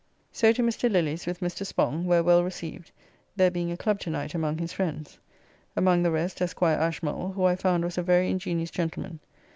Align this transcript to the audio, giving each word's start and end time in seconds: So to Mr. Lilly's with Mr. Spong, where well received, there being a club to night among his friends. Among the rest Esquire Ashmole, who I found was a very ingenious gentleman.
So 0.31 0.51
to 0.53 0.63
Mr. 0.63 0.91
Lilly's 0.91 1.27
with 1.27 1.41
Mr. 1.41 1.63
Spong, 1.63 2.07
where 2.07 2.23
well 2.23 2.43
received, 2.43 2.89
there 3.35 3.51
being 3.51 3.71
a 3.71 3.77
club 3.77 3.99
to 3.99 4.09
night 4.09 4.33
among 4.33 4.57
his 4.57 4.73
friends. 4.73 5.19
Among 5.75 6.01
the 6.01 6.09
rest 6.09 6.41
Esquire 6.41 6.79
Ashmole, 6.79 7.33
who 7.33 7.43
I 7.43 7.55
found 7.55 7.83
was 7.83 7.99
a 7.99 8.01
very 8.01 8.27
ingenious 8.31 8.71
gentleman. 8.71 9.19